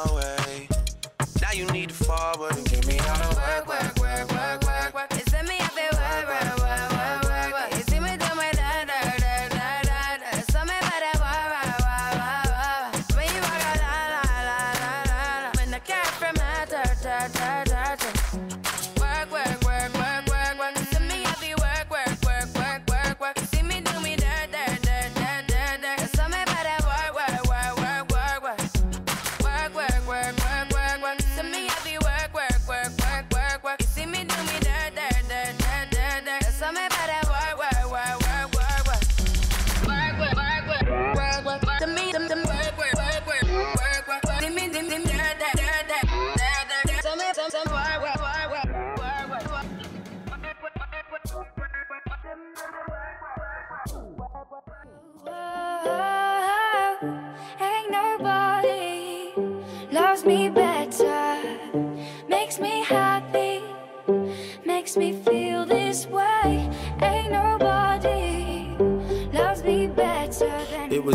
me 60.25 60.60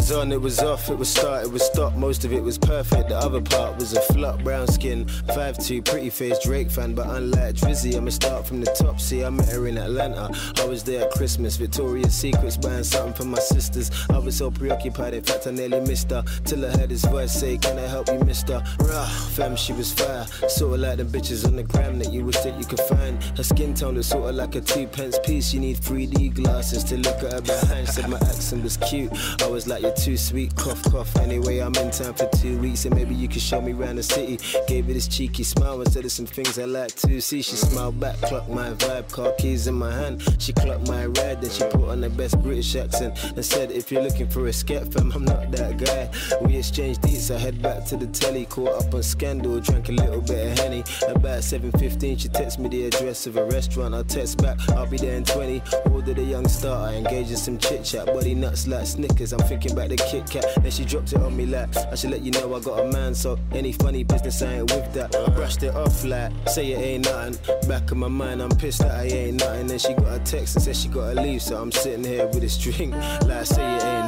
was 0.09 0.17
on, 0.17 0.31
it 0.31 0.39
was 0.39 0.59
off, 0.59 0.89
it 0.89 0.97
was 0.99 1.09
start, 1.09 1.45
it 1.45 1.51
was 1.51 1.63
stop. 1.63 1.95
Most 1.95 2.25
of 2.25 2.31
it 2.31 2.43
was 2.43 2.59
perfect. 2.59 3.09
The 3.09 3.17
other 3.17 3.41
part 3.41 3.79
was 3.79 3.93
a 3.93 4.01
flop, 4.01 4.43
brown 4.43 4.67
skin, 4.67 5.05
5'2, 5.05 5.83
pretty 5.83 6.11
face, 6.11 6.37
Drake 6.43 6.69
fan. 6.69 6.93
But 6.93 7.07
unlike 7.07 7.55
Drizzy, 7.55 7.95
I'ma 7.95 8.11
start 8.11 8.45
from 8.45 8.61
the 8.61 8.71
top. 8.71 8.99
See, 9.01 9.23
I 9.23 9.31
met 9.31 9.49
her 9.49 9.65
in 9.65 9.79
Atlanta. 9.79 10.29
I 10.61 10.65
was 10.65 10.83
there 10.83 11.05
at 11.05 11.11
Christmas, 11.11 11.57
Victoria's 11.57 12.13
Secrets, 12.13 12.55
buying 12.55 12.83
something 12.83 13.13
for 13.13 13.25
my 13.25 13.39
sisters. 13.39 13.89
I 14.11 14.19
was 14.19 14.35
so 14.35 14.51
preoccupied, 14.51 15.15
in 15.15 15.23
fact, 15.23 15.47
I 15.47 15.51
nearly 15.51 15.81
missed 15.81 16.11
her. 16.11 16.23
Till 16.43 16.63
I 16.63 16.69
heard 16.77 16.91
his 16.91 17.03
voice 17.05 17.33
say, 17.33 17.57
Can 17.57 17.79
I 17.79 17.87
help 17.87 18.07
you, 18.09 18.19
mister? 18.25 18.61
Rah, 18.81 19.07
fam, 19.33 19.55
she 19.55 19.73
was 19.73 19.91
fire. 19.91 20.27
Sorta 20.47 20.77
like 20.77 20.97
them 20.97 21.07
bitches 21.07 21.47
on 21.47 21.55
the 21.55 21.63
gram 21.63 21.97
that 21.97 22.13
you 22.13 22.23
wish 22.23 22.37
that 22.41 22.59
you 22.59 22.65
could 22.65 22.81
find. 22.81 23.23
Her 23.35 23.43
skin 23.43 23.73
tone 23.73 23.95
was 23.95 24.05
sorta 24.05 24.31
like 24.31 24.53
a 24.53 24.61
two 24.61 24.85
pence 24.85 25.17
piece. 25.25 25.51
You 25.51 25.61
need 25.61 25.77
3D 25.77 26.35
glasses 26.35 26.83
to 26.85 26.97
look 26.97 27.23
at 27.23 27.33
her 27.33 27.41
behind. 27.41 27.87
Said 27.89 28.07
my 28.07 28.17
accent 28.17 28.61
was 28.61 28.77
cute. 28.77 29.11
I 29.41 29.47
was 29.47 29.65
like, 29.67 29.94
too 29.95 30.17
sweet, 30.17 30.55
cough, 30.55 30.81
cough. 30.83 31.15
Anyway, 31.17 31.59
I'm 31.59 31.75
in 31.75 31.91
town 31.91 32.13
for 32.13 32.29
two 32.37 32.57
weeks, 32.59 32.85
and 32.85 32.95
maybe 32.95 33.15
you 33.15 33.27
could 33.27 33.41
show 33.41 33.61
me 33.61 33.73
around 33.73 33.95
the 33.95 34.03
city. 34.03 34.39
Gave 34.67 34.85
her 34.85 34.93
this 34.93 35.07
cheeky 35.07 35.43
smile 35.43 35.81
and 35.81 35.91
said, 35.91 36.03
There's 36.03 36.13
some 36.13 36.25
things 36.25 36.59
I 36.59 36.65
like 36.65 36.93
to 36.95 37.21
see. 37.21 37.41
She 37.41 37.55
smiled 37.55 37.99
back, 37.99 38.17
clocked 38.21 38.49
my 38.49 38.71
vibe, 38.71 39.11
car 39.11 39.33
keys 39.37 39.67
in 39.67 39.75
my 39.75 39.91
hand. 39.91 40.21
She 40.39 40.53
clocked 40.53 40.87
my 40.87 41.05
ride, 41.05 41.41
then 41.41 41.49
she 41.49 41.63
put 41.63 41.89
on 41.89 42.01
the 42.01 42.09
best 42.09 42.41
British 42.41 42.75
accent 42.75 43.17
and 43.23 43.43
said, 43.45 43.71
If 43.71 43.91
you're 43.91 44.03
looking 44.03 44.29
for 44.29 44.47
a 44.47 44.53
scat 44.53 44.93
fam, 44.93 45.11
I'm 45.13 45.25
not 45.25 45.51
that 45.51 45.77
guy. 45.77 46.09
We 46.41 46.57
exchanged 46.57 47.01
deets, 47.01 47.33
I 47.33 47.37
head 47.37 47.61
back 47.61 47.85
to 47.85 47.97
the 47.97 48.07
telly, 48.07 48.45
caught 48.45 48.85
up 48.85 48.93
on 48.93 49.03
scandal, 49.03 49.59
drank 49.59 49.89
a 49.89 49.93
little 49.93 50.21
bit 50.21 50.51
of 50.51 50.59
henny. 50.59 50.83
About 51.07 51.43
7:15, 51.43 52.17
she 52.17 52.29
texts 52.29 52.59
me 52.59 52.69
the 52.69 52.85
address 52.87 53.27
of 53.27 53.37
a 53.37 53.45
restaurant. 53.45 53.95
I'll 53.95 54.03
text 54.03 54.41
back, 54.41 54.57
I'll 54.69 54.87
be 54.87 54.97
there 54.97 55.15
in 55.15 55.23
20. 55.23 55.61
Ordered 55.91 56.19
a 56.19 56.23
young 56.23 56.47
star, 56.47 56.89
I 56.89 56.95
engaged 56.95 57.31
in 57.31 57.37
some 57.37 57.57
chit 57.57 57.83
chat, 57.83 58.07
buddy 58.07 58.35
nuts 58.35 58.67
like 58.67 58.85
Snickers. 58.85 59.33
I'm 59.33 59.39
thinking 59.39 59.75
the 59.87 59.97
Kit 59.97 60.29
Kat. 60.29 60.45
Then 60.61 60.71
she 60.71 60.85
dropped 60.85 61.13
it 61.13 61.21
on 61.21 61.35
me 61.35 61.45
like, 61.45 61.75
I 61.77 61.95
should 61.95 62.11
let 62.11 62.21
you 62.21 62.31
know 62.31 62.53
I 62.55 62.59
got 62.59 62.79
a 62.79 62.91
man. 62.91 63.13
So 63.15 63.37
any 63.51 63.71
funny 63.71 64.03
business, 64.03 64.41
I 64.41 64.55
ain't 64.55 64.71
with 64.71 64.93
that. 64.93 65.15
I 65.15 65.29
brushed 65.29 65.63
it 65.63 65.75
off 65.75 66.03
like, 66.03 66.31
say 66.47 66.71
it 66.71 66.79
ain't 66.79 67.05
nothing. 67.05 67.37
Back 67.67 67.91
of 67.91 67.97
my 67.97 68.07
mind, 68.07 68.41
I'm 68.41 68.49
pissed 68.49 68.79
that 68.79 68.91
I 68.91 69.05
ain't 69.05 69.39
nothing. 69.39 69.67
Then 69.67 69.79
she 69.79 69.93
got 69.93 70.19
a 70.19 70.23
text 70.23 70.55
and 70.55 70.63
said 70.63 70.75
she 70.75 70.87
gotta 70.87 71.19
leave, 71.21 71.41
so 71.41 71.57
I'm 71.61 71.71
sitting 71.71 72.03
here 72.03 72.27
with 72.27 72.41
this 72.41 72.57
drink, 72.57 72.93
like 73.25 73.45
say 73.45 73.75
it 73.75 73.83
ain't 73.83 74.04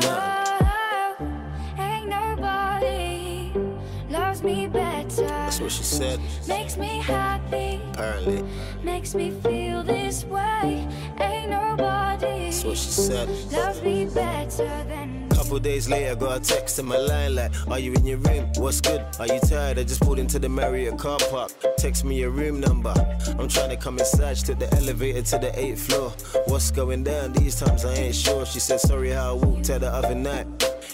That's 5.58 5.64
what 5.64 5.72
she 5.72 5.84
said. 5.84 6.20
Makes 6.48 6.78
me 6.78 7.00
happy, 7.00 7.82
Apparently. 7.94 8.44
makes 8.84 9.16
me 9.16 9.32
feel 9.42 9.82
this 9.82 10.24
way. 10.26 10.88
Ain't 11.20 11.50
nobody 11.50 12.46
That's 12.46 12.64
what 12.64 12.78
she 12.78 12.90
said. 12.92 13.28
loves 13.52 13.82
me 13.82 14.06
better 14.06 14.68
than 14.88 15.28
Couple 15.30 15.58
days 15.58 15.90
later, 15.90 16.14
got 16.16 16.38
a 16.38 16.40
text 16.40 16.78
in 16.78 16.86
my 16.86 16.98
line 16.98 17.34
like, 17.34 17.52
Are 17.72 17.80
you 17.80 17.92
in 17.94 18.06
your 18.06 18.20
room? 18.20 18.52
What's 18.58 18.82
good? 18.82 19.04
Are 19.20 19.26
you 19.26 19.40
tired? 19.40 19.80
I 19.80 19.84
just 19.84 20.02
pulled 20.02 20.20
into 20.20 20.38
the 20.38 20.48
Marriott 20.50 21.00
car 21.00 21.18
park. 21.32 21.52
Text 21.80 22.06
me 22.06 22.20
your 22.20 22.30
room 22.30 22.60
number. 22.60 22.94
I'm 23.40 23.48
trying 23.48 23.72
to 23.72 23.78
come 23.78 23.98
inside. 23.98 24.38
She 24.38 24.44
took 24.46 24.60
the 24.60 24.72
elevator 24.76 25.24
to 25.24 25.38
the 25.40 25.60
eighth 25.60 25.88
floor. 25.88 26.12
What's 26.46 26.70
going 26.70 27.04
down? 27.04 27.34
These 27.34 27.56
times 27.60 27.84
I 27.84 27.96
ain't 27.96 28.16
sure. 28.16 28.46
She 28.46 28.60
said, 28.60 28.80
Sorry 28.80 29.10
how 29.10 29.32
I 29.32 29.34
walked 29.34 29.72
out 29.72 29.82
the 29.82 29.90
other 29.90 30.14
night. 30.14 30.46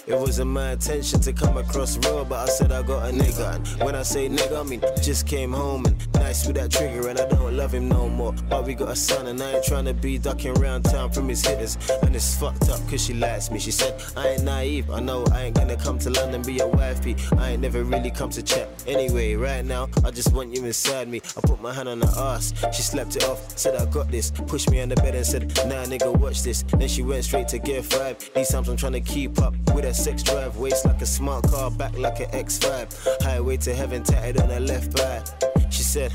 It 0.06 0.18
wasn't 0.18 0.50
my 0.50 0.72
intention 0.72 1.18
to 1.20 1.32
come 1.32 1.56
across 1.56 1.96
raw, 2.06 2.24
but 2.24 2.46
I 2.46 2.52
said 2.52 2.72
I 2.72 2.82
got 2.82 3.08
a 3.08 3.12
nigga. 3.12 3.54
And 3.54 3.82
when 3.82 3.94
I 3.94 4.02
say 4.02 4.28
nigga, 4.28 4.60
I 4.60 4.62
mean 4.62 4.82
just 5.02 5.26
came 5.26 5.50
home 5.50 5.86
and 5.86 6.12
nice 6.14 6.46
with 6.46 6.56
that 6.56 6.70
trigger, 6.72 7.08
and 7.08 7.18
I 7.18 7.26
don't 7.26 7.56
love 7.56 7.72
him 7.72 7.88
no 7.88 8.10
more. 8.10 8.34
But 8.50 8.66
we 8.66 8.74
got 8.74 8.90
a 8.90 8.96
son, 8.96 9.28
and 9.28 9.42
I 9.42 9.52
ain't 9.52 9.64
trying 9.64 9.86
to 9.86 9.94
be 9.94 10.18
ducking 10.18 10.58
around 10.58 10.82
town 10.82 11.10
from 11.10 11.26
his 11.26 11.42
hitters. 11.42 11.78
And 12.02 12.14
it's 12.14 12.38
fucked 12.38 12.68
up 12.68 12.80
cause 12.90 13.02
she 13.02 13.14
likes 13.14 13.50
me. 13.50 13.58
She 13.58 13.70
said, 13.70 13.94
I 14.14 14.28
ain't 14.28 14.44
naive, 14.44 14.90
I 14.90 15.00
know 15.00 15.24
I 15.32 15.44
ain't 15.44 15.56
gonna 15.56 15.76
come 15.76 15.98
to 16.00 16.10
London, 16.10 16.42
be 16.42 16.58
a 16.58 16.66
wifey. 16.66 17.16
I 17.38 17.52
ain't 17.52 17.62
never 17.62 17.82
really 17.82 18.10
come 18.10 18.28
to 18.30 18.42
check. 18.42 18.68
Anyway, 18.86 19.36
right 19.36 19.64
now, 19.64 19.88
I 20.04 20.10
just 20.10 20.34
want 20.34 20.54
you 20.54 20.66
inside 20.66 21.08
me. 21.08 21.22
I 21.34 21.40
put 21.40 21.62
my 21.62 21.72
hand 21.72 21.88
on 21.88 22.02
her 22.02 22.14
ass, 22.18 22.52
she 22.74 22.82
slapped 22.82 23.16
it 23.16 23.24
off, 23.24 23.58
said 23.58 23.74
I 23.76 23.86
got 23.86 24.10
this. 24.10 24.32
Pushed 24.32 24.70
me 24.70 24.82
on 24.82 24.90
the 24.90 24.96
bed 24.96 25.14
and 25.14 25.24
said, 25.24 25.46
Nah, 25.66 25.86
nigga, 25.86 26.14
watch 26.14 26.42
this. 26.42 26.62
Then 26.76 26.88
she 26.88 27.02
went 27.02 27.24
straight 27.24 27.48
to 27.48 27.58
gear 27.58 27.82
five. 27.82 28.18
These 28.34 28.50
times 28.50 28.68
I'm 28.68 28.76
trying 28.76 28.92
to 28.92 29.00
keep 29.00 29.40
up 29.40 29.54
with 29.74 29.84
her 29.84 29.93
sex 29.94 30.22
drive. 30.22 30.56
Waist 30.56 30.84
like 30.84 31.00
a 31.00 31.06
smart 31.06 31.44
car, 31.48 31.70
back 31.70 31.96
like 31.98 32.20
an 32.20 32.30
X5. 32.30 33.22
Highway 33.22 33.56
to 33.58 33.74
heaven 33.74 34.02
tatted 34.02 34.40
on 34.40 34.48
her 34.50 34.60
left 34.60 34.92
thigh. 34.92 35.22
She 35.70 35.82
said, 35.82 36.12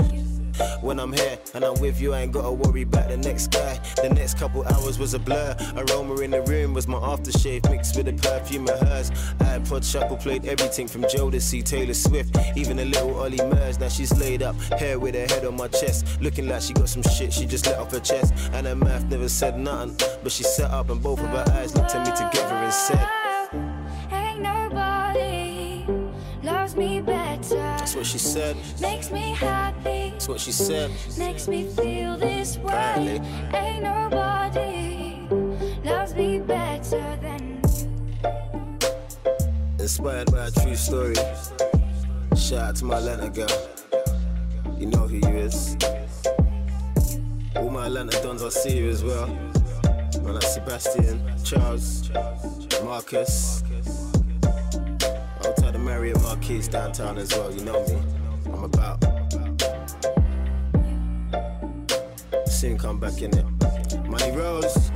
when 0.81 0.99
I'm 0.99 1.13
here 1.13 1.37
and 1.53 1.63
I'm 1.63 1.79
with 1.79 2.01
you, 2.01 2.13
I 2.13 2.21
ain't 2.21 2.31
gotta 2.31 2.51
worry 2.51 2.81
about 2.81 3.09
the 3.09 3.17
next 3.17 3.47
guy. 3.51 3.79
The 4.01 4.09
next 4.09 4.37
couple 4.37 4.63
hours 4.65 4.99
was 4.99 5.13
a 5.13 5.19
blur. 5.19 5.55
Aroma 5.77 6.15
in 6.21 6.31
the 6.31 6.41
room 6.41 6.73
was 6.73 6.87
my 6.87 6.97
aftershave 6.97 7.69
mixed 7.69 7.95
with 7.95 8.05
the 8.07 8.13
perfume 8.13 8.67
of 8.67 8.79
hers. 8.79 9.11
iPod 9.39 9.89
shuffle 9.89 10.17
played 10.17 10.45
everything 10.45 10.87
from 10.87 11.03
Jodeci, 11.03 11.63
Taylor 11.63 11.93
Swift, 11.93 12.35
even 12.57 12.79
a 12.79 12.85
little 12.85 13.15
Ollie 13.19 13.37
Murs. 13.37 13.79
Now 13.79 13.89
she's 13.89 14.17
laid 14.19 14.43
up, 14.43 14.55
hair 14.79 14.99
with 14.99 15.15
her 15.15 15.27
head 15.33 15.45
on 15.45 15.55
my 15.55 15.67
chest, 15.67 16.21
looking 16.21 16.47
like 16.47 16.61
she 16.61 16.73
got 16.73 16.89
some 16.89 17.03
shit 17.03 17.31
she 17.31 17.45
just 17.45 17.65
let 17.65 17.77
off 17.77 17.91
her 17.91 17.99
chest. 17.99 18.33
And 18.53 18.67
her 18.67 18.75
mouth 18.75 19.05
never 19.05 19.29
said 19.29 19.57
nothing, 19.57 19.95
but 20.23 20.31
she 20.31 20.43
sat 20.43 20.71
up 20.71 20.89
and 20.89 21.01
both 21.01 21.19
of 21.19 21.29
her 21.29 21.45
eyes 21.53 21.75
looked 21.75 21.95
at 21.95 22.05
me 22.05 22.11
together 22.11 22.55
and 22.55 22.73
said, 22.73 23.18
what 27.99 28.07
she 28.07 28.17
said. 28.17 28.55
Makes 28.79 29.11
me 29.11 29.33
happy. 29.33 30.11
That's 30.11 30.29
what 30.29 30.39
she 30.39 30.53
said. 30.53 30.89
Makes 31.17 31.49
me 31.49 31.65
feel 31.65 32.17
this 32.17 32.57
way. 32.57 32.71
Apparently. 32.73 33.21
Ain't 33.53 33.83
nobody 33.83 35.27
loves 35.83 36.13
me 36.15 36.39
better 36.39 37.17
than 37.21 37.59
you. 37.61 38.29
Inspired 39.79 40.31
by 40.31 40.47
a 40.47 40.51
true 40.51 40.77
story. 40.77 41.15
Shout 42.37 42.69
out 42.69 42.75
to 42.77 42.85
my 42.85 42.99
Atlanta 42.99 43.29
girl. 43.29 43.49
You 44.77 44.85
know 44.85 45.05
who 45.05 45.17
you 45.17 45.37
is. 45.37 45.75
All 47.57 47.69
my 47.69 47.87
Atlanta 47.87 48.17
dons 48.23 48.43
I 48.43 48.49
see 48.49 48.77
you 48.77 48.89
as 48.89 49.03
well. 49.03 49.27
Man 50.23 50.35
like 50.35 50.43
Sebastian, 50.43 51.21
Charles, 51.43 52.09
Marcus. 52.81 53.61
Marriott 55.99 56.21
Marquis 56.21 56.65
downtown 56.69 57.17
as 57.17 57.29
well, 57.33 57.53
you 57.53 57.61
know 57.65 57.85
me. 57.85 58.01
I'm 58.45 58.63
about. 58.63 59.03
Soon 62.47 62.77
come 62.77 63.01
back 63.01 63.21
in 63.21 63.37
it. 63.37 63.45
Money 64.07 64.31
Rose, 64.31 64.93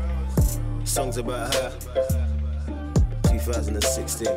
songs 0.85 1.17
about 1.17 1.53
her. 1.55 1.73
2016. 3.27 4.27